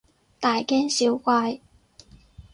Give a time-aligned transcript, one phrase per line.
[0.39, 1.59] 大驚小怪